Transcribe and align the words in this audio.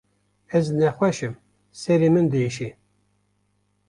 Ez 0.57 0.65
nexweş 0.79 1.19
im, 1.27 1.33
serê 1.81 2.09
min 2.13 2.25
diêşe. 2.31 2.69